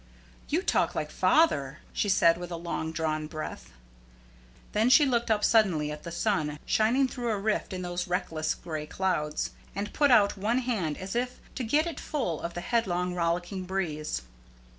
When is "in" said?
7.71-7.83